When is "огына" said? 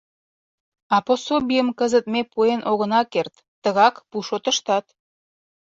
2.71-3.01